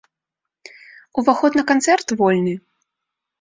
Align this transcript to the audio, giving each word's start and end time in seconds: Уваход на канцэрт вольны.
Уваход 1.23 1.51
на 1.59 1.63
канцэрт 1.73 2.07
вольны. 2.23 2.53